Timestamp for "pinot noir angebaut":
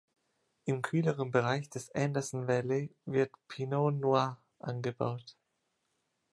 3.47-5.35